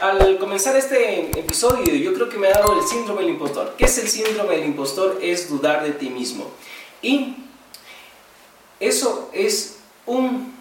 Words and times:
al 0.00 0.38
comenzar 0.38 0.76
este 0.76 1.20
episodio 1.38 1.94
yo 1.94 2.14
creo 2.14 2.28
que 2.28 2.38
me 2.38 2.48
ha 2.48 2.52
dado 2.52 2.78
el 2.78 2.86
síndrome 2.86 3.22
del 3.22 3.30
impostor. 3.30 3.74
¿Qué 3.76 3.84
es 3.84 3.98
el 3.98 4.08
síndrome 4.08 4.56
del 4.56 4.66
impostor? 4.66 5.18
Es 5.22 5.48
dudar 5.48 5.84
de 5.84 5.92
ti 5.92 6.10
mismo. 6.10 6.50
Y 7.02 7.36
eso 8.80 9.30
es 9.32 9.78
un 10.06 10.56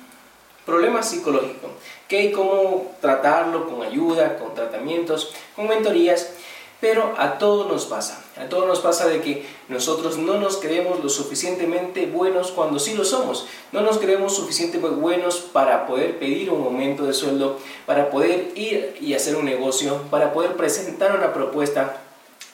problema 0.66 1.02
psicológico, 1.02 1.70
que 2.08 2.18
hay 2.18 2.32
cómo 2.32 2.96
tratarlo 3.00 3.70
con 3.70 3.84
ayuda, 3.84 4.38
con 4.38 4.54
tratamientos, 4.54 5.34
con 5.56 5.68
mentorías, 5.68 6.32
pero 6.80 7.16
a 7.18 7.40
todos 7.40 7.68
nos 7.68 7.86
pasa. 7.86 8.24
A 8.38 8.50
todos 8.50 8.68
nos 8.68 8.80
pasa 8.80 9.08
de 9.08 9.22
que 9.22 9.46
nosotros 9.68 10.18
no 10.18 10.40
nos 10.40 10.58
creemos 10.58 11.04
lo 11.04 11.10
suficientemente 11.10 12.06
buenos 12.06 12.52
cuando 12.52 12.78
sí 12.78 12.94
lo 12.94 13.04
somos. 13.04 13.48
No 13.72 13.82
nos 13.82 13.98
creemos 13.98 14.36
suficientemente 14.36 14.96
buenos 14.96 15.38
para 15.38 15.88
poder 15.88 16.20
pedir 16.20 16.52
un 16.52 16.64
aumento 16.64 17.06
de 17.06 17.14
sueldo, 17.14 17.60
para 17.86 18.10
poder 18.10 18.52
ir 18.56 18.96
y 19.02 19.14
hacer 19.14 19.36
un 19.36 19.46
negocio, 19.46 20.02
para 20.12 20.34
poder 20.34 20.54
presentar 20.56 21.18
una 21.18 21.34
propuesta 21.34 22.02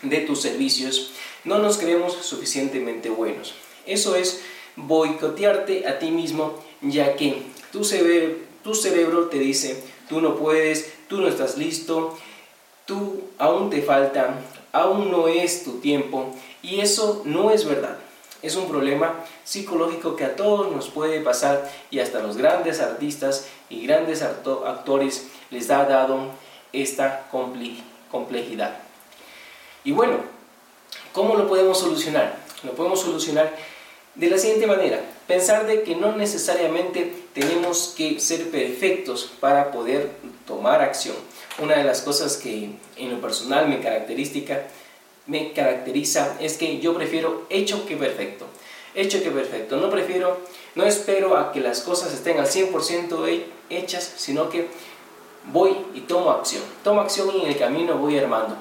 de 0.02 0.20
tus 0.20 0.42
servicios. 0.42 1.12
No 1.44 1.60
nos 1.60 1.78
creemos 1.78 2.14
suficientemente 2.14 3.10
buenos. 3.10 3.56
Eso 3.86 4.16
es 4.16 4.42
boicotearte 4.78 5.88
a 5.88 6.00
ti 6.00 6.12
mismo, 6.12 6.64
ya 6.82 7.16
que 7.16 7.44
tu 7.72 7.84
cerebro, 7.84 8.38
tu 8.64 8.74
cerebro 8.74 9.28
te 9.28 9.40
dice, 9.40 9.84
tú 10.08 10.22
no 10.22 10.36
puedes, 10.36 10.94
tú 11.10 11.20
no 11.20 11.28
estás 11.28 11.58
listo, 11.58 12.18
tú 12.86 13.22
aún 13.38 13.70
te 13.70 13.82
falta, 13.82 14.36
aún 14.72 15.12
no 15.12 15.28
es 15.28 15.64
tu 15.64 15.80
tiempo 15.80 16.34
y 16.62 16.80
eso 16.80 17.22
no 17.26 17.52
es 17.52 17.66
verdad. 17.66 17.98
Es 18.42 18.58
un 18.58 18.68
problema 18.68 19.14
psicológico 19.46 20.18
que 20.18 20.26
a 20.26 20.36
todos 20.36 20.70
nos 20.70 20.90
puede 20.90 21.22
pasar 21.22 21.72
y 21.90 22.00
hasta 22.00 22.20
los 22.20 22.36
grandes 22.36 22.82
artistas 22.82 23.48
y 23.70 23.86
grandes 23.86 24.22
actores 24.22 25.28
les 25.50 25.70
ha 25.70 25.86
dado 25.86 26.28
esta 26.74 27.28
complejidad. 28.12 28.78
Y 29.86 29.94
bueno, 29.94 30.18
¿cómo 31.14 31.36
lo 31.36 31.48
podemos 31.48 31.80
solucionar? 31.80 32.36
Lo 32.64 32.72
podemos 32.74 33.02
solucionar 33.02 33.54
de 34.16 34.30
la 34.30 34.38
siguiente 34.38 34.68
manera, 34.68 35.02
pensar 35.28 35.66
de 35.66 35.84
que 35.84 35.96
no 35.96 36.16
necesariamente 36.16 37.14
tenemos 37.34 37.94
que 37.98 38.20
ser 38.20 38.50
perfectos 38.50 39.32
para 39.40 39.72
poder 39.72 40.12
tomar 40.46 40.82
acción. 40.82 41.16
Una 41.60 41.78
de 41.78 41.84
las 41.84 42.02
cosas 42.02 42.38
que 42.38 42.70
en 42.98 43.12
lo 43.12 43.20
personal 43.20 43.68
me 43.68 43.80
característica 43.80 44.68
me 45.26 45.54
caracteriza 45.54 46.38
es 46.40 46.58
que 46.58 46.80
yo 46.80 46.94
prefiero 46.94 47.46
hecho 47.50 47.86
que 47.86 47.96
perfecto. 47.96 48.46
Hecho 48.94 49.24
que 49.24 49.32
perfecto. 49.32 49.78
No 49.78 49.90
prefiero, 49.90 50.38
no 50.76 50.86
espero 50.86 51.38
a 51.38 51.52
que 51.52 51.60
las 51.60 51.82
cosas 51.82 52.14
estén 52.14 52.40
al 52.40 52.46
100% 52.46 53.44
hechas, 53.70 54.14
sino 54.18 54.50
que 54.50 54.68
voy 55.52 55.76
y 55.94 56.02
tomo 56.02 56.30
acción. 56.32 56.62
Tomo 56.84 57.02
acción 57.02 57.32
y 57.36 57.42
en 57.42 57.48
el 57.48 57.58
camino 57.58 57.98
voy 57.98 58.20
armando. 58.20 58.56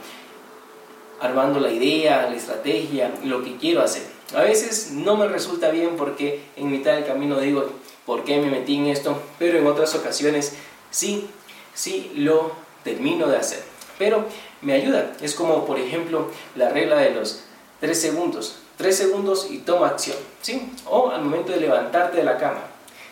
Armando 1.20 1.60
la 1.60 1.70
idea, 1.70 2.28
la 2.28 2.36
estrategia, 2.36 3.12
lo 3.24 3.44
que 3.44 3.56
quiero 3.56 3.82
hacer. 3.82 4.11
A 4.34 4.42
veces 4.42 4.90
no 4.92 5.16
me 5.16 5.28
resulta 5.28 5.70
bien 5.70 5.96
porque 5.96 6.42
en 6.56 6.70
mitad 6.70 6.94
del 6.94 7.06
camino 7.06 7.38
digo, 7.38 7.68
¿por 8.06 8.24
qué 8.24 8.38
me 8.38 8.50
metí 8.50 8.76
en 8.76 8.86
esto? 8.86 9.20
Pero 9.38 9.58
en 9.58 9.66
otras 9.66 9.94
ocasiones 9.94 10.54
sí, 10.90 11.28
sí 11.74 12.12
lo 12.16 12.52
termino 12.82 13.26
de 13.26 13.36
hacer. 13.36 13.62
Pero 13.98 14.24
me 14.62 14.72
ayuda. 14.72 15.12
Es 15.20 15.34
como, 15.34 15.66
por 15.66 15.78
ejemplo, 15.78 16.28
la 16.56 16.70
regla 16.70 16.96
de 16.96 17.10
los 17.10 17.44
3 17.80 18.00
segundos. 18.00 18.58
3 18.78 18.96
segundos 18.96 19.48
y 19.50 19.58
toma 19.58 19.88
acción. 19.88 20.16
¿sí? 20.40 20.72
O 20.88 21.10
al 21.10 21.22
momento 21.22 21.52
de 21.52 21.60
levantarte 21.60 22.18
de 22.18 22.24
la 22.24 22.38
cama. 22.38 22.62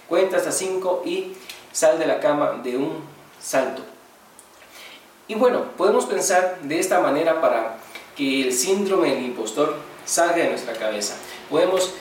Cuenta 0.08 0.38
hasta 0.38 0.52
5 0.52 1.02
y 1.04 1.32
sal 1.70 1.98
de 1.98 2.06
la 2.06 2.18
cama 2.18 2.60
de 2.64 2.76
un 2.76 3.02
salto. 3.40 3.82
Y 5.28 5.34
bueno, 5.34 5.64
podemos 5.76 6.06
pensar 6.06 6.58
de 6.62 6.80
esta 6.80 7.00
manera 7.00 7.40
para 7.40 7.76
que 8.16 8.42
el 8.42 8.52
síndrome 8.52 9.14
del 9.14 9.24
impostor 9.24 9.76
salga 10.04 10.36
de 10.36 10.50
nuestra 10.50 10.74
cabeza. 10.74 11.14
Podemos 11.48 11.94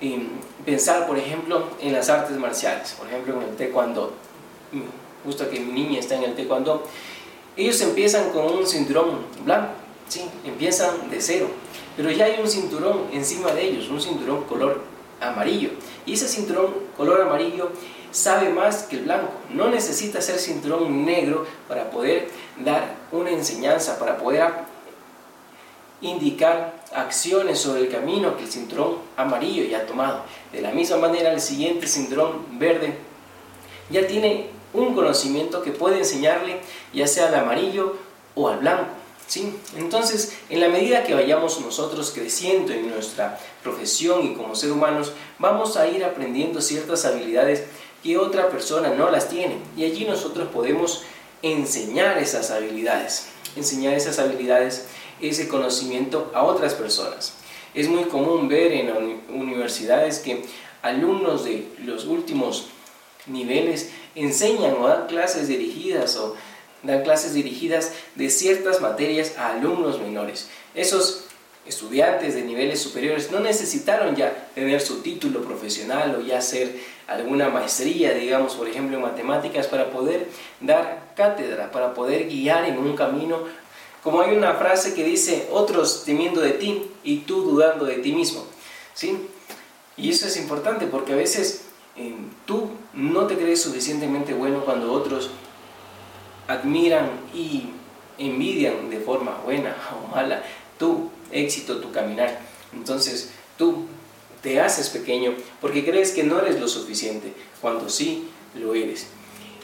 em, 0.00 0.28
pensar, 0.64 1.06
por 1.06 1.18
ejemplo, 1.18 1.68
en 1.80 1.92
las 1.92 2.08
artes 2.08 2.36
marciales, 2.36 2.92
por 2.92 3.06
ejemplo, 3.06 3.40
en 3.40 3.48
el 3.48 3.56
taekwondo. 3.56 4.12
Justo 5.24 5.48
que 5.50 5.60
mi 5.60 5.72
niña 5.72 6.00
está 6.00 6.16
en 6.16 6.24
el 6.24 6.34
taekwondo. 6.34 6.84
Ellos 7.56 7.80
empiezan 7.80 8.30
con 8.30 8.44
un 8.44 8.66
cinturón 8.66 9.24
blanco, 9.44 9.72
¿sí? 10.08 10.22
empiezan 10.44 11.08
de 11.10 11.20
cero, 11.20 11.48
pero 11.96 12.10
ya 12.10 12.26
hay 12.26 12.38
un 12.40 12.48
cinturón 12.48 13.06
encima 13.12 13.52
de 13.52 13.64
ellos, 13.64 13.88
un 13.88 14.00
cinturón 14.00 14.44
color 14.44 14.82
amarillo. 15.20 15.70
Y 16.04 16.12
ese 16.12 16.28
cinturón 16.28 16.74
color 16.96 17.22
amarillo 17.22 17.70
sabe 18.10 18.50
más 18.50 18.84
que 18.84 18.96
el 18.96 19.04
blanco. 19.04 19.28
No 19.50 19.68
necesita 19.68 20.20
ser 20.20 20.38
cinturón 20.38 21.04
negro 21.04 21.46
para 21.68 21.90
poder 21.90 22.28
dar 22.58 22.96
una 23.12 23.30
enseñanza, 23.30 23.98
para 23.98 24.18
poder 24.18 24.42
indicar 26.00 26.82
acciones 26.94 27.58
sobre 27.58 27.82
el 27.82 27.90
camino 27.90 28.36
que 28.36 28.44
el 28.44 28.50
cinturón 28.50 28.98
amarillo 29.16 29.64
ya 29.64 29.78
ha 29.78 29.86
tomado. 29.86 30.22
De 30.52 30.60
la 30.60 30.72
misma 30.72 30.98
manera, 30.98 31.32
el 31.32 31.40
siguiente 31.40 31.86
cinturón 31.86 32.58
verde 32.58 32.96
ya 33.90 34.06
tiene 34.06 34.50
un 34.72 34.94
conocimiento 34.94 35.62
que 35.62 35.70
puede 35.72 35.98
enseñarle 35.98 36.60
ya 36.92 37.06
sea 37.06 37.28
al 37.28 37.34
amarillo 37.34 37.96
o 38.34 38.48
al 38.48 38.58
blanco. 38.58 38.90
¿sí? 39.26 39.54
Entonces, 39.76 40.36
en 40.50 40.60
la 40.60 40.68
medida 40.68 41.04
que 41.04 41.14
vayamos 41.14 41.60
nosotros 41.60 42.12
creciendo 42.14 42.72
en 42.72 42.90
nuestra 42.90 43.38
profesión 43.62 44.24
y 44.24 44.34
como 44.34 44.54
ser 44.54 44.72
humanos, 44.72 45.12
vamos 45.38 45.76
a 45.76 45.88
ir 45.88 46.04
aprendiendo 46.04 46.60
ciertas 46.60 47.04
habilidades 47.04 47.64
que 48.02 48.18
otra 48.18 48.50
persona 48.50 48.90
no 48.90 49.10
las 49.10 49.28
tiene. 49.28 49.58
Y 49.76 49.84
allí 49.84 50.04
nosotros 50.04 50.48
podemos 50.48 51.02
enseñar 51.42 52.18
esas 52.18 52.50
habilidades. 52.50 53.28
Enseñar 53.56 53.94
esas 53.94 54.18
habilidades 54.18 54.86
ese 55.20 55.48
conocimiento 55.48 56.30
a 56.34 56.42
otras 56.42 56.74
personas. 56.74 57.34
Es 57.74 57.88
muy 57.88 58.04
común 58.04 58.48
ver 58.48 58.72
en 58.72 59.20
universidades 59.28 60.18
que 60.18 60.44
alumnos 60.82 61.44
de 61.44 61.68
los 61.84 62.06
últimos 62.06 62.68
niveles 63.26 63.90
enseñan 64.14 64.76
o 64.80 64.88
dan 64.88 65.06
clases 65.06 65.48
dirigidas 65.48 66.16
o 66.16 66.36
dan 66.82 67.02
clases 67.02 67.34
dirigidas 67.34 67.92
de 68.14 68.30
ciertas 68.30 68.80
materias 68.80 69.36
a 69.36 69.52
alumnos 69.52 70.00
menores. 70.00 70.48
Esos 70.74 71.24
estudiantes 71.66 72.34
de 72.34 72.42
niveles 72.42 72.80
superiores 72.80 73.32
no 73.32 73.40
necesitaron 73.40 74.14
ya 74.14 74.48
tener 74.54 74.80
su 74.80 75.02
título 75.02 75.42
profesional 75.42 76.14
o 76.14 76.24
ya 76.24 76.38
hacer 76.38 76.76
alguna 77.08 77.48
maestría, 77.48 78.14
digamos, 78.14 78.54
por 78.54 78.68
ejemplo, 78.68 78.96
en 78.96 79.02
matemáticas 79.02 79.66
para 79.66 79.90
poder 79.90 80.28
dar 80.60 81.12
cátedra, 81.16 81.70
para 81.72 81.92
poder 81.92 82.28
guiar 82.28 82.64
en 82.66 82.78
un 82.78 82.94
camino 82.94 83.44
como 84.06 84.20
hay 84.20 84.36
una 84.36 84.54
frase 84.54 84.94
que 84.94 85.02
dice, 85.02 85.48
otros 85.50 86.04
temiendo 86.04 86.40
de 86.40 86.52
ti 86.52 86.80
y 87.02 87.22
tú 87.22 87.42
dudando 87.42 87.86
de 87.86 87.96
ti 87.96 88.12
mismo. 88.12 88.46
¿Sí? 88.94 89.18
Y 89.96 90.10
eso 90.10 90.28
es 90.28 90.36
importante 90.36 90.86
porque 90.86 91.12
a 91.12 91.16
veces 91.16 91.64
eh, 91.96 92.14
tú 92.44 92.68
no 92.94 93.26
te 93.26 93.36
crees 93.36 93.62
suficientemente 93.62 94.32
bueno 94.32 94.64
cuando 94.64 94.92
otros 94.92 95.30
admiran 96.46 97.10
y 97.34 97.70
envidian 98.16 98.90
de 98.90 99.00
forma 99.00 99.40
buena 99.44 99.76
o 100.04 100.14
mala 100.14 100.40
tu 100.78 101.10
éxito, 101.32 101.78
tu 101.78 101.90
caminar. 101.90 102.38
Entonces 102.72 103.32
tú 103.58 103.86
te 104.40 104.60
haces 104.60 104.88
pequeño 104.88 105.34
porque 105.60 105.84
crees 105.84 106.12
que 106.12 106.22
no 106.22 106.38
eres 106.38 106.60
lo 106.60 106.68
suficiente 106.68 107.32
cuando 107.60 107.88
sí 107.88 108.28
lo 108.54 108.72
eres. 108.72 109.08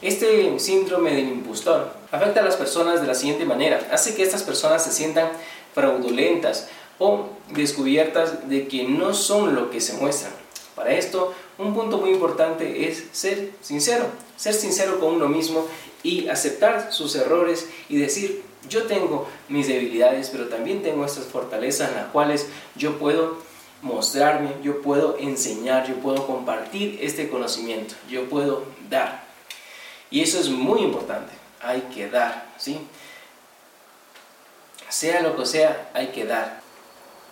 Este 0.00 0.58
síndrome 0.58 1.14
del 1.14 1.28
impostor 1.28 2.01
afecta 2.12 2.40
a 2.40 2.44
las 2.44 2.56
personas 2.56 3.00
de 3.00 3.08
la 3.08 3.14
siguiente 3.14 3.44
manera. 3.44 3.80
Hace 3.90 4.14
que 4.14 4.22
estas 4.22 4.44
personas 4.44 4.84
se 4.84 4.92
sientan 4.92 5.28
fraudulentas 5.74 6.68
o 6.98 7.30
descubiertas 7.50 8.48
de 8.48 8.68
que 8.68 8.84
no 8.84 9.14
son 9.14 9.56
lo 9.56 9.70
que 9.70 9.80
se 9.80 9.94
muestran. 9.94 10.32
Para 10.76 10.94
esto, 10.94 11.34
un 11.58 11.74
punto 11.74 11.98
muy 11.98 12.10
importante 12.10 12.88
es 12.88 13.04
ser 13.12 13.50
sincero, 13.60 14.06
ser 14.36 14.54
sincero 14.54 15.00
con 15.00 15.14
uno 15.14 15.28
mismo 15.28 15.66
y 16.02 16.28
aceptar 16.28 16.92
sus 16.92 17.16
errores 17.16 17.68
y 17.88 17.96
decir, 17.96 18.42
yo 18.68 18.84
tengo 18.84 19.26
mis 19.48 19.66
debilidades, 19.66 20.30
pero 20.30 20.48
también 20.48 20.82
tengo 20.82 21.04
estas 21.04 21.24
fortalezas 21.24 21.90
en 21.90 21.96
las 21.96 22.06
cuales 22.06 22.46
yo 22.76 22.98
puedo 22.98 23.38
mostrarme, 23.82 24.50
yo 24.62 24.80
puedo 24.80 25.16
enseñar, 25.18 25.88
yo 25.88 25.96
puedo 25.96 26.26
compartir 26.26 26.98
este 27.02 27.28
conocimiento, 27.28 27.94
yo 28.08 28.28
puedo 28.28 28.64
dar. 28.88 29.24
Y 30.10 30.20
eso 30.20 30.38
es 30.38 30.48
muy 30.48 30.80
importante, 30.80 31.32
hay 31.62 31.82
que 31.94 32.08
dar, 32.08 32.46
¿sí? 32.58 32.86
Sea 34.88 35.22
lo 35.22 35.36
que 35.36 35.46
sea, 35.46 35.90
hay 35.94 36.08
que 36.08 36.24
dar. 36.24 36.60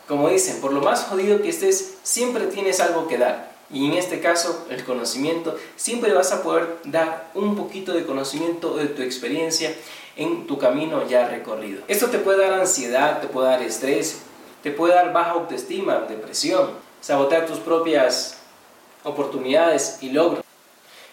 Como 0.08 0.28
dicen, 0.28 0.60
por 0.60 0.72
lo 0.72 0.80
más 0.80 1.04
jodido 1.04 1.42
que 1.42 1.50
estés, 1.50 1.98
siempre 2.02 2.46
tienes 2.46 2.80
algo 2.80 3.06
que 3.06 3.18
dar. 3.18 3.50
Y 3.72 3.86
en 3.86 3.92
este 3.94 4.20
caso, 4.20 4.66
el 4.70 4.84
conocimiento, 4.84 5.56
siempre 5.76 6.12
vas 6.12 6.32
a 6.32 6.42
poder 6.42 6.78
dar 6.84 7.30
un 7.34 7.54
poquito 7.54 7.92
de 7.92 8.04
conocimiento 8.04 8.76
de 8.76 8.86
tu 8.86 9.02
experiencia 9.02 9.72
en 10.16 10.46
tu 10.46 10.58
camino 10.58 11.06
ya 11.06 11.28
recorrido. 11.28 11.82
Esto 11.86 12.08
te 12.08 12.18
puede 12.18 12.40
dar 12.40 12.58
ansiedad, 12.58 13.20
te 13.20 13.28
puede 13.28 13.48
dar 13.48 13.62
estrés, 13.62 14.22
te 14.62 14.72
puede 14.72 14.94
dar 14.94 15.12
baja 15.12 15.30
autoestima, 15.32 16.00
depresión, 16.08 16.70
sabotear 17.00 17.46
tus 17.46 17.58
propias 17.58 18.38
oportunidades 19.04 19.98
y 20.00 20.10
logros. 20.10 20.44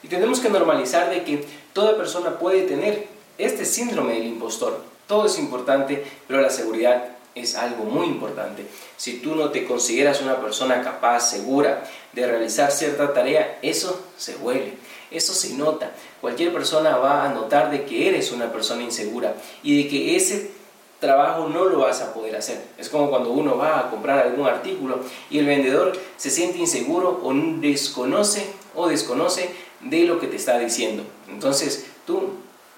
Y 0.04 0.08
tenemos 0.08 0.40
que 0.40 0.50
normalizar 0.50 1.10
de 1.10 1.24
que 1.24 1.46
toda 1.74 1.98
persona 1.98 2.38
puede 2.40 2.64
tener 2.64 3.08
este 3.38 3.66
síndrome 3.66 4.14
del 4.14 4.28
impostor. 4.28 4.82
Todo 5.08 5.26
es 5.26 5.38
importante, 5.40 6.04
pero 6.28 6.42
la 6.42 6.50
seguridad 6.50 7.18
es 7.36 7.56
algo 7.56 7.84
muy 7.84 8.08
importante. 8.08 8.66
Si 8.98 9.20
tú 9.20 9.36
no 9.36 9.50
te 9.50 9.66
consideras 9.66 10.22
una 10.22 10.42
persona 10.42 10.82
capaz, 10.82 11.30
segura 11.30 11.84
de 12.14 12.28
realizar 12.28 12.72
cierta 12.72 13.14
tarea, 13.14 13.60
eso 13.62 14.02
se 14.18 14.36
huele, 14.38 14.74
eso 15.12 15.34
se 15.34 15.54
nota. 15.54 15.92
Cualquier 16.20 16.52
persona 16.52 16.98
va 16.98 17.26
a 17.26 17.30
notar 17.30 17.72
de 17.72 17.86
que 17.86 18.10
eres 18.10 18.32
una 18.32 18.52
persona 18.52 18.84
insegura 18.84 19.36
y 19.64 19.84
de 19.84 19.90
que 19.90 20.16
ese 20.16 20.52
trabajo 21.00 21.48
no 21.48 21.66
lo 21.66 21.80
vas 21.80 22.02
a 22.02 22.14
poder 22.14 22.36
hacer. 22.36 22.60
Es 22.78 22.90
como 22.90 23.10
cuando 23.10 23.32
uno 23.32 23.56
va 23.56 23.80
a 23.80 23.90
comprar 23.90 24.20
algún 24.20 24.48
artículo 24.48 25.00
y 25.30 25.38
el 25.38 25.46
vendedor 25.46 25.94
se 26.18 26.32
siente 26.32 26.58
inseguro 26.58 27.22
o 27.24 27.34
desconoce 27.34 28.48
o 28.76 28.88
desconoce 28.88 29.50
de 29.82 30.04
lo 30.04 30.20
que 30.20 30.28
te 30.28 30.36
está 30.36 30.58
diciendo. 30.60 31.04
Entonces 31.30 31.86
tú 32.06 32.32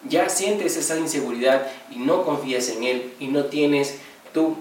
ya 0.08 0.30
sientes 0.30 0.78
esa 0.78 0.98
inseguridad 0.98 1.68
y 1.92 2.00
no 2.00 2.24
confías 2.24 2.70
en 2.70 2.84
él 2.84 3.14
y 3.20 3.28
no 3.28 3.46
tienes 3.46 3.96
tu 4.34 4.56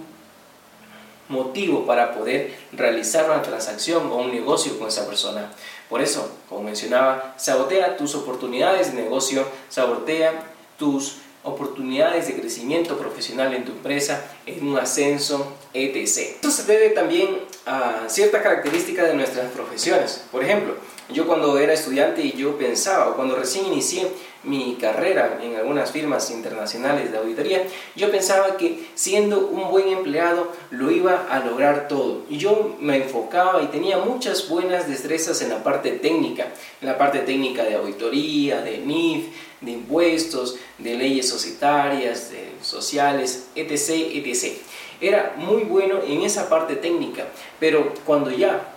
motivo 1.29 1.85
para 1.85 2.14
poder 2.14 2.55
realizar 2.73 3.26
una 3.31 3.43
transacción 3.43 4.06
o 4.11 4.17
un 4.17 4.32
negocio 4.32 4.79
con 4.79 4.88
esa 4.88 5.06
persona. 5.06 5.50
Por 5.88 6.00
eso, 6.00 6.31
como 6.49 6.62
mencionaba, 6.62 7.35
sabotea 7.37 7.96
tus 7.96 8.14
oportunidades 8.14 8.94
de 8.94 9.02
negocio, 9.02 9.46
sabotea 9.69 10.32
tus 10.79 11.19
oportunidades 11.44 12.26
de 12.26 12.40
crecimiento 12.40 12.99
profesional 12.99 13.55
en 13.55 13.64
tu 13.64 13.73
empresa, 13.73 14.25
en 14.46 14.67
un 14.67 14.79
ascenso, 14.79 15.55
etc. 15.73 16.19
Esto 16.35 16.50
se 16.50 16.64
debe 16.64 16.90
también 16.90 17.38
a 17.67 18.05
cierta 18.08 18.43
característica 18.43 19.05
de 19.05 19.14
nuestras 19.14 19.50
profesiones. 19.52 20.25
Por 20.31 20.43
ejemplo, 20.43 20.75
yo 21.10 21.26
cuando 21.26 21.58
era 21.58 21.72
estudiante 21.72 22.22
y 22.22 22.32
yo 22.32 22.58
pensaba, 22.58 23.08
o 23.08 23.16
cuando 23.16 23.37
recién 23.37 23.66
inicié 23.66 24.06
mi 24.44 24.76
carrera 24.81 25.40
en 25.43 25.56
algunas 25.56 25.90
firmas 25.90 26.31
internacionales 26.31 27.10
de 27.10 27.19
auditoría, 27.19 27.62
yo 27.96 28.10
pensaba 28.10 28.56
que 28.56 28.88
siendo 28.94 29.49
un 29.49 29.70
buen 29.70 29.88
empleado 29.88 30.52
lo 30.70 30.90
iba 30.90 31.26
a 31.31 31.40
lograr 31.40 31.88
todo. 31.88 32.22
Y 32.28 32.37
yo 32.37 32.76
me 32.81 32.96
enfocaba 32.96 33.62
y 33.62 33.66
tenía 33.66 33.99
muchas 33.99 34.49
buenas 34.49 34.88
destrezas 34.88 35.40
en 35.43 35.49
la 35.50 35.62
parte 35.62 35.93
técnica, 35.93 36.49
en 36.81 36.88
la 36.88 36.99
parte 36.99 37.20
técnica 37.20 37.64
de 37.64 37.76
auditoría, 37.76 38.61
de 38.61 38.78
NIF, 38.78 39.26
de 39.61 39.72
impuestos, 39.72 40.56
de 40.78 40.94
leyes 40.94 41.28
societarias, 41.28 42.31
de 42.31 42.52
sociales, 42.62 43.49
etc., 43.54 43.90
etc. 44.14 44.58
Era 45.00 45.34
muy 45.37 45.62
bueno 45.62 46.00
en 46.06 46.22
esa 46.22 46.49
parte 46.49 46.76
técnica, 46.76 47.26
pero 47.58 47.94
cuando 48.04 48.31
ya 48.31 48.67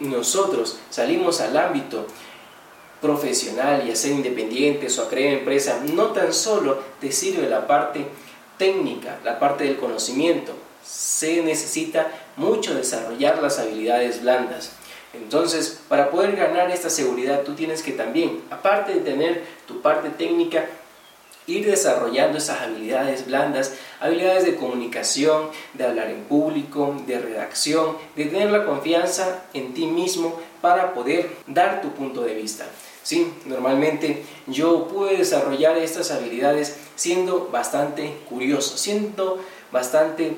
nosotros 0.00 0.78
salimos 0.90 1.40
al 1.40 1.56
ámbito 1.56 2.06
profesional 3.00 3.86
y 3.86 3.90
a 3.90 3.96
ser 3.96 4.12
independientes 4.12 4.98
o 4.98 5.02
a 5.02 5.08
crear 5.08 5.34
empresa, 5.34 5.82
no 5.92 6.06
tan 6.06 6.32
solo 6.32 6.78
te 7.00 7.12
sirve 7.12 7.48
la 7.48 7.66
parte 7.66 8.06
técnica, 8.58 9.18
la 9.24 9.38
parte 9.38 9.64
del 9.64 9.76
conocimiento, 9.76 10.52
se 10.84 11.42
necesita 11.42 12.10
mucho 12.36 12.74
desarrollar 12.74 13.42
las 13.42 13.58
habilidades 13.58 14.22
blandas. 14.22 14.70
Entonces, 15.12 15.80
para 15.88 16.10
poder 16.10 16.34
ganar 16.34 16.70
esta 16.70 16.90
seguridad, 16.90 17.42
tú 17.42 17.54
tienes 17.54 17.82
que 17.82 17.92
también, 17.92 18.42
aparte 18.50 18.94
de 18.94 19.00
tener 19.00 19.44
tu 19.66 19.80
parte 19.80 20.10
técnica, 20.10 20.66
ir 21.46 21.66
desarrollando 21.66 22.38
esas 22.38 22.60
habilidades 22.60 23.26
blandas, 23.26 23.74
habilidades 24.00 24.44
de 24.44 24.56
comunicación, 24.56 25.50
de 25.74 25.84
hablar 25.84 26.10
en 26.10 26.22
público, 26.24 26.94
de 27.06 27.18
redacción, 27.18 27.96
de 28.16 28.26
tener 28.26 28.50
la 28.50 28.64
confianza 28.64 29.44
en 29.52 29.74
ti 29.74 29.86
mismo 29.86 30.40
para 30.60 30.94
poder 30.94 31.30
dar 31.46 31.82
tu 31.82 31.90
punto 31.90 32.22
de 32.22 32.34
vista. 32.34 32.64
Sí, 33.02 33.30
normalmente 33.44 34.24
yo 34.46 34.88
pude 34.88 35.18
desarrollar 35.18 35.76
estas 35.76 36.10
habilidades 36.10 36.78
siendo 36.96 37.48
bastante 37.52 38.16
curioso, 38.30 38.78
siendo 38.78 39.44
bastante 39.70 40.36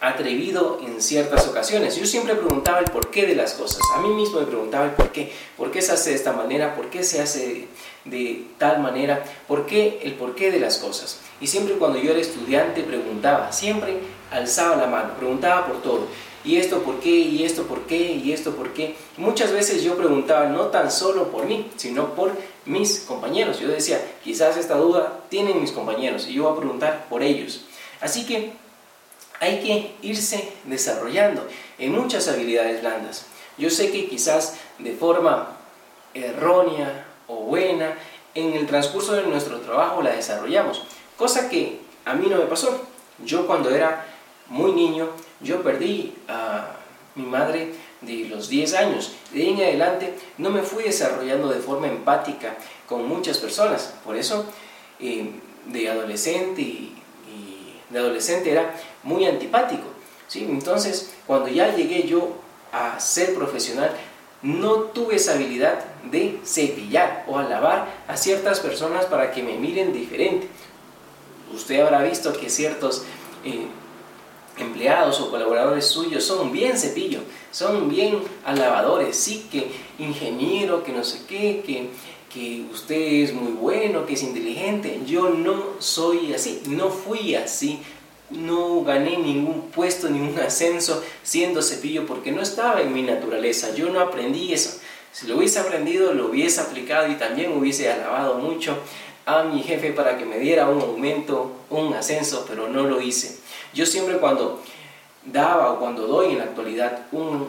atrevido 0.00 0.80
en 0.84 1.02
ciertas 1.02 1.46
ocasiones. 1.48 1.96
Yo 1.96 2.06
siempre 2.06 2.34
preguntaba 2.34 2.78
el 2.78 2.84
porqué 2.84 3.26
de 3.26 3.34
las 3.34 3.54
cosas. 3.54 3.80
A 3.96 4.00
mí 4.00 4.08
mismo 4.10 4.40
me 4.40 4.46
preguntaba 4.46 4.84
el 4.84 4.92
porqué. 4.92 5.32
¿Por 5.56 5.70
qué 5.70 5.82
se 5.82 5.92
hace 5.92 6.10
de 6.10 6.16
esta 6.16 6.32
manera? 6.32 6.76
¿Por 6.76 6.88
qué 6.90 7.02
se 7.02 7.20
hace 7.20 7.66
de 8.04 8.44
tal 8.58 8.80
manera? 8.80 9.24
¿Por 9.48 9.66
qué 9.66 10.00
el 10.02 10.14
porqué 10.14 10.50
de 10.50 10.60
las 10.60 10.78
cosas? 10.78 11.20
Y 11.40 11.46
siempre 11.48 11.74
cuando 11.74 11.98
yo 11.98 12.12
era 12.12 12.20
estudiante 12.20 12.82
preguntaba, 12.82 13.50
siempre 13.52 13.98
alzaba 14.30 14.76
la 14.76 14.86
mano, 14.86 15.14
preguntaba 15.18 15.66
por 15.66 15.82
todo. 15.82 16.06
¿Y 16.44 16.56
esto 16.56 16.82
por 16.82 17.00
qué? 17.00 17.10
¿Y 17.10 17.42
esto 17.42 17.64
por 17.64 17.82
qué? 17.82 18.12
¿Y 18.12 18.32
esto 18.32 18.54
por 18.54 18.72
qué? 18.72 18.94
Muchas 19.16 19.52
veces 19.52 19.82
yo 19.82 19.96
preguntaba 19.96 20.46
no 20.46 20.66
tan 20.66 20.90
solo 20.90 21.32
por 21.32 21.44
mí, 21.44 21.68
sino 21.76 22.14
por 22.14 22.32
mis 22.64 23.00
compañeros. 23.00 23.58
Yo 23.58 23.68
decía, 23.68 24.00
quizás 24.22 24.56
esta 24.56 24.76
duda 24.76 25.24
tienen 25.28 25.60
mis 25.60 25.72
compañeros 25.72 26.28
y 26.28 26.34
yo 26.34 26.44
voy 26.44 26.52
a 26.52 26.60
preguntar 26.60 27.06
por 27.10 27.24
ellos. 27.24 27.64
Así 28.00 28.24
que 28.24 28.52
hay 29.40 29.60
que 29.60 29.94
irse 30.06 30.52
desarrollando 30.64 31.46
en 31.78 31.92
muchas 31.92 32.28
habilidades 32.28 32.80
blandas. 32.80 33.26
Yo 33.56 33.70
sé 33.70 33.90
que 33.90 34.08
quizás 34.08 34.56
de 34.78 34.92
forma 34.92 35.56
errónea 36.14 37.06
o 37.26 37.36
buena, 37.42 37.94
en 38.34 38.54
el 38.54 38.66
transcurso 38.66 39.14
de 39.14 39.24
nuestro 39.24 39.60
trabajo 39.60 40.02
la 40.02 40.12
desarrollamos, 40.12 40.84
cosa 41.16 41.48
que 41.48 41.80
a 42.04 42.14
mí 42.14 42.28
no 42.28 42.38
me 42.38 42.44
pasó. 42.44 42.86
Yo 43.24 43.46
cuando 43.46 43.70
era 43.70 44.06
muy 44.46 44.72
niño, 44.72 45.08
yo 45.40 45.62
perdí 45.62 46.14
a 46.28 46.76
mi 47.14 47.24
madre 47.24 47.74
de 48.00 48.28
los 48.28 48.48
10 48.48 48.74
años. 48.74 49.12
De 49.32 49.42
ahí 49.42 49.48
en 49.50 49.56
adelante 49.56 50.14
no 50.38 50.50
me 50.50 50.62
fui 50.62 50.84
desarrollando 50.84 51.48
de 51.48 51.60
forma 51.60 51.88
empática 51.88 52.56
con 52.86 53.08
muchas 53.08 53.38
personas. 53.38 53.94
Por 54.04 54.16
eso, 54.16 54.46
eh, 55.00 55.30
de 55.66 55.90
adolescente 55.90 56.62
y, 56.62 56.94
de 57.90 57.98
adolescente 57.98 58.50
era 58.50 58.74
muy 59.02 59.26
antipático. 59.26 59.84
¿sí? 60.26 60.46
Entonces, 60.48 61.12
cuando 61.26 61.48
ya 61.48 61.74
llegué 61.74 62.06
yo 62.06 62.36
a 62.72 62.98
ser 63.00 63.34
profesional, 63.34 63.90
no 64.42 64.74
tuve 64.74 65.16
esa 65.16 65.34
habilidad 65.34 65.84
de 66.04 66.38
cepillar 66.44 67.24
o 67.26 67.38
alabar 67.38 67.88
a 68.06 68.16
ciertas 68.16 68.60
personas 68.60 69.06
para 69.06 69.32
que 69.32 69.42
me 69.42 69.56
miren 69.56 69.92
diferente. 69.92 70.48
Usted 71.52 71.80
habrá 71.80 72.02
visto 72.02 72.32
que 72.32 72.48
ciertos 72.48 73.04
eh, 73.44 73.66
empleados 74.58 75.20
o 75.20 75.30
colaboradores 75.30 75.86
suyos 75.86 76.24
son 76.24 76.52
bien 76.52 76.78
cepillo, 76.78 77.20
son 77.50 77.88
bien 77.88 78.20
alabadores, 78.44 79.16
sí 79.16 79.48
que 79.50 79.70
ingeniero, 79.98 80.84
que 80.84 80.92
no 80.92 81.02
sé 81.04 81.22
qué, 81.28 81.62
que, 81.64 81.90
que 82.32 82.64
usted 82.72 82.96
es 82.96 83.32
muy 83.32 83.52
bueno, 83.52 84.06
que 84.06 84.14
es 84.14 84.22
inteligente. 84.22 85.00
Yo 85.06 85.30
no 85.30 85.74
soy 85.78 86.34
así, 86.34 86.62
no 86.66 86.90
fui 86.90 87.34
así, 87.34 87.80
no 88.30 88.82
gané 88.82 89.16
ningún 89.16 89.70
puesto, 89.70 90.08
ningún 90.08 90.38
ascenso 90.38 91.02
siendo 91.22 91.62
cepillo 91.62 92.06
porque 92.06 92.32
no 92.32 92.42
estaba 92.42 92.82
en 92.82 92.92
mi 92.92 93.02
naturaleza, 93.02 93.74
yo 93.74 93.88
no 93.90 94.00
aprendí 94.00 94.52
eso. 94.52 94.78
Si 95.12 95.26
lo 95.26 95.38
hubiese 95.38 95.58
aprendido, 95.58 96.12
lo 96.12 96.26
hubiese 96.26 96.60
aplicado 96.60 97.10
y 97.10 97.14
también 97.14 97.56
hubiese 97.56 97.90
alabado 97.90 98.34
mucho 98.34 98.76
a 99.24 99.42
mi 99.42 99.62
jefe 99.62 99.92
para 99.92 100.18
que 100.18 100.24
me 100.24 100.38
diera 100.38 100.68
un 100.68 100.80
aumento, 100.80 101.52
un 101.70 101.94
ascenso, 101.94 102.44
pero 102.48 102.68
no 102.68 102.84
lo 102.84 103.00
hice. 103.00 103.38
Yo 103.74 103.86
siempre 103.86 104.18
cuando 104.18 104.62
daba 105.24 105.72
o 105.72 105.78
cuando 105.78 106.06
doy 106.06 106.32
en 106.32 106.38
la 106.38 106.44
actualidad 106.44 107.06
un, 107.12 107.46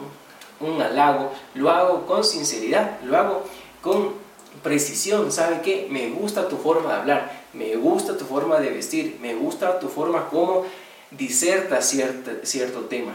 un 0.60 0.82
halago, 0.82 1.32
lo 1.54 1.70
hago 1.70 2.06
con 2.06 2.24
sinceridad, 2.24 3.00
lo 3.04 3.16
hago 3.16 3.44
con 3.82 4.19
precisión. 4.62 5.30
¿Sabe 5.32 5.60
qué? 5.62 5.86
Me 5.90 6.10
gusta 6.10 6.48
tu 6.48 6.56
forma 6.56 6.92
de 6.92 6.98
hablar, 7.00 7.32
me 7.52 7.76
gusta 7.76 8.16
tu 8.16 8.24
forma 8.24 8.58
de 8.60 8.70
vestir, 8.70 9.18
me 9.20 9.34
gusta 9.34 9.78
tu 9.78 9.88
forma 9.88 10.28
como 10.28 10.64
diserta 11.10 11.82
cierto, 11.82 12.30
cierto 12.44 12.80
tema. 12.80 13.12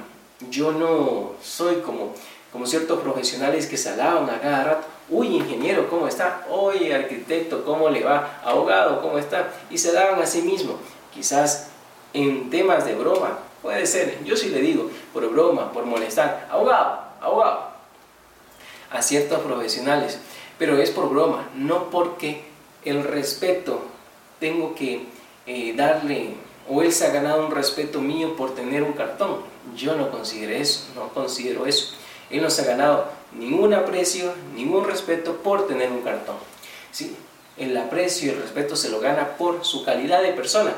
Yo 0.50 0.72
no 0.72 1.34
soy 1.42 1.78
como, 1.78 2.14
como 2.52 2.66
ciertos 2.66 3.00
profesionales 3.00 3.68
que 3.68 3.78
se 3.78 3.90
alaban 3.90 4.30
a 4.30 4.42
cada 4.42 4.64
rato. 4.64 4.88
Uy, 5.10 5.28
ingeniero, 5.28 5.90
¿cómo 5.90 6.08
está? 6.08 6.46
Oye, 6.50 6.94
arquitecto, 6.94 7.64
¿cómo 7.64 7.90
le 7.90 8.04
va? 8.04 8.42
Abogado, 8.44 9.02
¿cómo 9.02 9.20
está? 9.20 9.54
Y 9.70 9.78
se 9.78 9.94
daban 9.94 10.22
a 10.22 10.25
sí 10.25 10.42
mismo. 10.42 10.78
Quizás 11.14 11.68
en 12.14 12.50
temas 12.50 12.86
de 12.86 12.96
broma, 12.96 13.40
puede 13.62 13.86
ser, 13.86 14.24
yo 14.24 14.36
sí 14.36 14.50
le 14.50 14.62
digo, 14.62 14.90
por 15.14 15.30
broma, 15.30 15.72
por 15.72 15.86
molestar, 15.86 16.48
abogado, 16.50 17.00
abogado, 17.22 17.68
a 18.90 19.02
ciertos 19.02 19.40
profesionales, 19.40 20.20
pero 20.58 20.78
es 20.78 20.92
por 20.92 21.10
broma, 21.10 21.50
no 21.56 21.90
porque 21.90 22.44
el 22.84 23.04
respeto 23.04 23.82
tengo 24.40 24.76
que 24.76 25.06
eh, 25.46 25.74
darle, 25.76 26.36
o 26.70 26.82
él 26.82 26.92
se 26.92 27.06
ha 27.06 27.12
ganado 27.12 27.46
un 27.46 27.52
respeto 27.52 28.02
mío 28.02 28.36
por 28.36 28.56
tener 28.56 28.84
un 28.84 28.94
cartón, 28.94 29.38
yo 29.76 29.96
no 29.96 30.12
considero 30.12 30.54
eso, 30.54 30.86
no 30.96 31.10
considero 31.10 31.66
eso, 31.66 31.96
él 32.30 32.42
no 32.42 32.50
se 32.50 32.62
ha 32.62 32.66
ganado 32.66 33.10
ningún 33.34 33.74
aprecio, 33.74 34.34
ningún 34.56 34.86
respeto 34.86 35.38
por 35.38 35.68
tener 35.68 35.92
un 35.92 36.02
cartón, 36.02 36.38
¿sí? 36.92 37.16
el 37.58 37.76
aprecio 37.78 38.32
y 38.32 38.36
el 38.36 38.42
respeto 38.42 38.76
se 38.76 38.90
lo 38.90 39.00
gana 39.00 39.38
por 39.38 39.64
su 39.64 39.84
calidad 39.84 40.22
de 40.22 40.34
persona, 40.34 40.74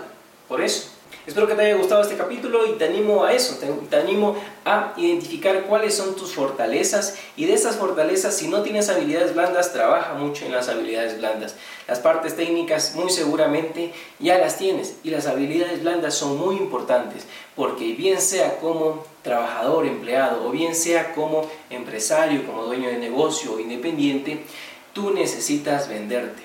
por 0.48 0.62
eso 0.62 0.97
Espero 1.26 1.46
que 1.46 1.56
te 1.56 1.62
haya 1.62 1.76
gustado 1.76 2.02
este 2.02 2.16
capítulo 2.16 2.66
y 2.66 2.78
te 2.78 2.86
animo 2.86 3.26
a 3.26 3.34
eso, 3.34 3.58
te, 3.90 3.96
animo 3.98 4.38
a 4.64 4.94
identificar 4.96 5.64
cuáles 5.64 5.94
son 5.94 6.16
tus 6.16 6.34
fortalezas 6.34 7.18
y 7.36 7.46
de 7.46 7.54
esas 7.54 7.76
fortalezas, 7.76 8.38
si 8.38 8.48
no 8.48 8.62
tienes 8.62 8.88
habilidades 8.88 9.34
blandas, 9.34 9.74
trabaja 9.74 10.14
mucho 10.14 10.46
en 10.46 10.54
las 10.54 10.70
habilidades 10.70 11.18
blandas. 11.18 11.56
Las 11.88 12.00
partes 12.00 12.36
técnicas 12.36 12.96
muy 12.96 13.10
seguramente 13.10 13.94
ya 14.20 14.38
las 14.38 14.58
tienes 14.58 14.98
y 15.04 15.10
las 15.10 15.28
habilidades 15.28 15.82
blandas 15.82 16.16
son 16.16 16.38
muy 16.38 16.56
importantes 16.56 17.26
porque 17.58 17.94
bien 17.94 18.22
sea 18.22 18.60
como 18.60 19.04
trabajador, 19.22 19.86
empleado 19.86 20.48
o 20.48 20.52
bien 20.52 20.76
sea 20.76 21.14
como 21.14 21.50
empresario, 21.70 22.46
como 22.46 22.64
dueño 22.64 22.88
de 22.88 23.00
negocio 23.00 23.54
o 23.54 23.60
independiente, 23.60 24.44
tú 24.94 25.12
necesitas 25.12 25.90
venderte. 25.90 26.44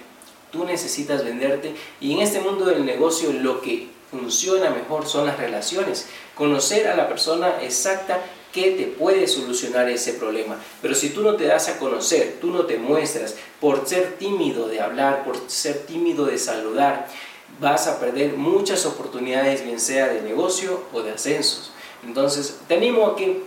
Tú 0.51 0.65
necesitas 0.65 1.25
venderte 1.25 1.75
y 2.01 2.13
en 2.13 2.21
este 2.21 2.41
mundo 2.41 2.65
del 2.65 2.85
negocio 2.85 3.33
lo 3.33 3.63
que 3.63 3.89
funciona 4.13 4.71
mejor 4.71 5.09
son 5.09 5.27
las 5.27 5.39
relaciones. 5.39 6.07
Conocer 6.37 6.87
a 6.87 6.95
la 6.95 7.09
persona 7.09 7.63
exacta 7.63 8.23
que 8.53 8.73
te 8.73 8.85
puede 8.85 9.27
solucionar 9.27 9.89
ese 9.89 10.13
problema. 10.13 10.57
Pero 10.83 10.95
si 10.95 11.09
tú 11.11 11.23
no 11.23 11.37
te 11.37 11.47
das 11.47 11.69
a 11.69 11.79
conocer, 11.79 12.37
tú 12.41 12.51
no 12.51 12.67
te 12.67 12.77
muestras 12.77 13.35
por 13.59 13.89
ser 13.89 14.19
tímido 14.19 14.69
de 14.69 14.81
hablar, 14.81 15.25
por 15.25 15.39
ser 15.49 15.87
tímido 15.87 16.27
de 16.27 16.39
saludar, 16.39 17.09
vas 17.59 17.87
a 17.87 17.99
perder 17.99 18.35
muchas 18.35 18.85
oportunidades, 18.85 19.65
bien 19.65 19.81
sea 19.81 20.09
de 20.09 20.21
negocio 20.21 20.85
o 20.93 21.03
de 21.03 21.13
ascensos. 21.13 21.73
Entonces, 22.05 22.59
te 22.69 22.75
animo 22.75 23.07
a 23.07 23.17
que 23.17 23.43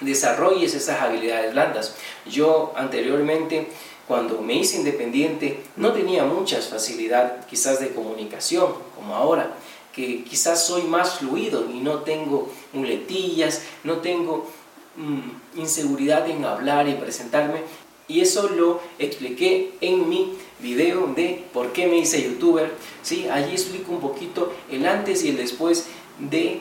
desarrolles 0.00 0.74
esas 0.74 1.00
habilidades 1.00 1.52
blandas. 1.52 1.94
Yo 2.26 2.72
anteriormente, 2.74 3.68
cuando 4.08 4.40
me 4.40 4.54
hice 4.54 4.78
independiente, 4.78 5.62
no 5.76 5.92
tenía 5.92 6.24
mucha 6.24 6.60
facilidad 6.60 7.46
quizás 7.46 7.78
de 7.78 7.90
comunicación 7.90 8.74
como 8.96 9.14
ahora 9.14 9.54
que 9.92 10.24
quizás 10.24 10.66
soy 10.66 10.82
más 10.82 11.18
fluido 11.18 11.68
y 11.70 11.78
no 11.78 12.00
tengo 12.00 12.50
muletillas, 12.72 13.62
no 13.84 13.98
tengo 13.98 14.50
mm, 14.96 15.60
inseguridad 15.60 16.28
en 16.28 16.44
hablar 16.44 16.88
y 16.88 16.94
presentarme. 16.94 17.60
Y 18.08 18.20
eso 18.20 18.48
lo 18.48 18.80
expliqué 18.98 19.74
en 19.80 20.08
mi 20.08 20.34
video 20.60 21.06
de 21.14 21.44
por 21.52 21.72
qué 21.72 21.86
me 21.86 21.98
hice 21.98 22.22
youtuber. 22.22 22.72
¿sí? 23.02 23.28
Allí 23.28 23.52
explico 23.52 23.92
un 23.92 24.00
poquito 24.00 24.52
el 24.70 24.86
antes 24.86 25.22
y 25.24 25.30
el 25.30 25.36
después 25.36 25.86
de 26.18 26.60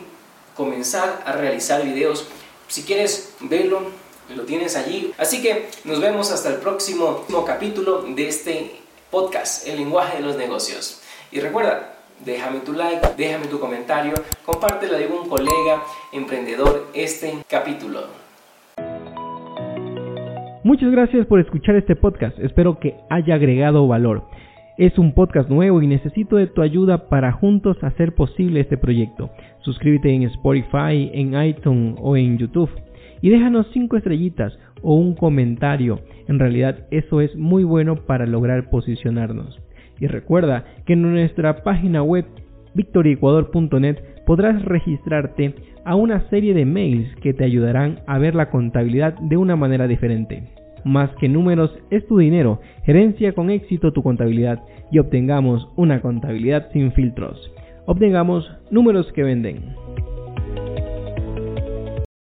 comenzar 0.55 1.23
a 1.25 1.33
realizar 1.33 1.83
videos. 1.83 2.25
Si 2.67 2.83
quieres 2.83 3.33
verlo, 3.41 3.81
lo 4.35 4.43
tienes 4.43 4.75
allí. 4.75 5.13
Así 5.17 5.41
que 5.41 5.69
nos 5.83 5.99
vemos 5.99 6.31
hasta 6.31 6.49
el 6.49 6.57
próximo 6.57 7.25
capítulo 7.45 8.03
de 8.03 8.27
este 8.27 8.81
podcast, 9.09 9.67
El 9.67 9.77
lenguaje 9.77 10.17
de 10.17 10.23
los 10.23 10.37
negocios. 10.37 11.01
Y 11.31 11.39
recuerda, 11.39 12.00
déjame 12.25 12.59
tu 12.59 12.73
like, 12.73 13.01
déjame 13.17 13.47
tu 13.47 13.59
comentario, 13.59 14.13
compártelo 14.45 14.95
a 14.95 14.97
algún 14.97 15.27
colega 15.27 15.81
emprendedor 16.13 16.87
este 16.93 17.33
capítulo. 17.49 18.01
Muchas 20.63 20.91
gracias 20.91 21.25
por 21.25 21.39
escuchar 21.39 21.75
este 21.75 21.95
podcast, 21.95 22.37
espero 22.39 22.79
que 22.79 22.95
haya 23.09 23.35
agregado 23.35 23.87
valor. 23.87 24.23
Es 24.77 24.97
un 24.97 25.13
podcast 25.13 25.49
nuevo 25.49 25.81
y 25.81 25.87
necesito 25.87 26.37
de 26.37 26.47
tu 26.47 26.61
ayuda 26.61 27.09
para 27.09 27.31
juntos 27.31 27.77
hacer 27.83 28.15
posible 28.15 28.61
este 28.61 28.77
proyecto. 28.77 29.29
Suscríbete 29.61 30.13
en 30.13 30.23
Spotify, 30.23 31.11
en 31.13 31.39
iTunes 31.41 31.95
o 31.99 32.15
en 32.15 32.37
YouTube 32.37 32.69
y 33.21 33.29
déjanos 33.29 33.67
5 33.73 33.97
estrellitas 33.97 34.53
o 34.81 34.95
un 34.95 35.15
comentario. 35.15 35.99
En 36.27 36.39
realidad 36.39 36.87
eso 36.89 37.21
es 37.21 37.35
muy 37.35 37.63
bueno 37.63 37.95
para 38.05 38.25
lograr 38.25 38.69
posicionarnos. 38.69 39.59
Y 40.01 40.07
recuerda 40.07 40.65
que 40.85 40.93
en 40.93 41.03
nuestra 41.03 41.63
página 41.63 42.01
web 42.03 42.25
victoriecuador.net 42.73 43.97
podrás 44.25 44.65
registrarte 44.65 45.53
a 45.85 45.95
una 45.95 46.27
serie 46.29 46.53
de 46.55 46.65
mails 46.65 47.15
que 47.21 47.33
te 47.33 47.45
ayudarán 47.45 47.99
a 48.07 48.17
ver 48.17 48.33
la 48.33 48.49
contabilidad 48.49 49.13
de 49.13 49.37
una 49.37 49.55
manera 49.55 49.87
diferente. 49.87 50.43
Más 50.83 51.11
que 51.19 51.29
números 51.29 51.71
es 51.91 52.05
tu 52.07 52.17
dinero, 52.17 52.59
gerencia 52.83 53.33
con 53.33 53.51
éxito 53.51 53.93
tu 53.93 54.01
contabilidad 54.01 54.59
y 54.91 54.97
obtengamos 54.97 55.69
una 55.75 56.01
contabilidad 56.01 56.71
sin 56.73 56.91
filtros. 56.93 57.51
Obtengamos 57.85 58.49
números 58.71 59.11
que 59.13 59.23
venden. 59.23 59.75